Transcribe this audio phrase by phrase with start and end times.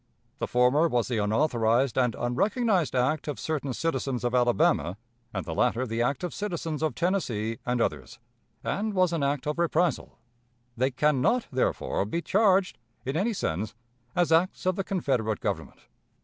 [0.39, 4.97] The former was the unauthorized and unrecognized act of certain citizens of Alabama,
[5.31, 8.17] and the latter the act of citizens of Tennessee and others,
[8.63, 10.17] and was an act of reprisal.
[10.75, 13.75] They can not, therefore, be charged, in any sense,
[14.15, 15.81] as acts of the Confederate Government.